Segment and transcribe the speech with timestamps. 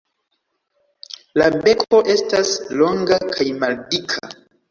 [1.41, 4.27] La beko estas longa kaj maldika.